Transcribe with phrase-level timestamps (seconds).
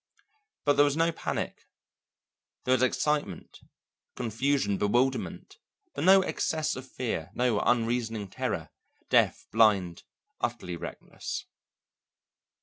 [0.65, 1.67] But there was no panic;
[2.63, 3.59] there was excitement,
[4.15, 5.59] confusion, bewilderment,
[5.93, 8.71] but no excess of fear, no unreasoning terror,
[9.11, 10.01] deaf, blind,
[10.39, 11.45] utterly reckless.